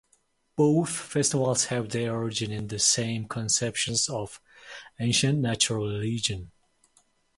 Both 0.55 0.89
festivals 0.89 1.65
have 1.65 1.89
their 1.89 2.15
origin 2.15 2.49
in 2.51 2.69
the 2.69 2.79
same 2.79 3.27
conceptions 3.27 4.09
of 4.09 4.41
ancient 4.99 5.37
natural 5.37 5.85
religion. 5.95 6.49